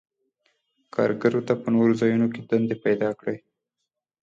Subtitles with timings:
[0.93, 3.37] کارګرو ته په نورو ځایونو کې دندې پیداکړي.